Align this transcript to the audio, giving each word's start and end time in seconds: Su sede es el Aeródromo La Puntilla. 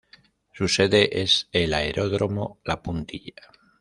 Su 0.51 0.67
sede 0.67 1.21
es 1.21 1.47
el 1.51 1.75
Aeródromo 1.75 2.57
La 2.63 2.81
Puntilla. 2.81 3.43